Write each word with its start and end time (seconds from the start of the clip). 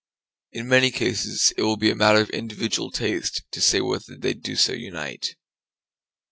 In 0.51 0.67
many 0.67 0.89
cases 0.89 1.53
it 1.57 1.61
will 1.61 1.77
be 1.77 1.91
a 1.91 1.95
matter 1.95 2.19
of 2.19 2.31
individual 2.31 2.89
taste 2.89 3.43
to 3.51 3.61
say 3.61 3.81
whether 3.81 4.17
they 4.17 4.33
do 4.33 4.55
so 4.55 4.73
unite. 4.73 5.35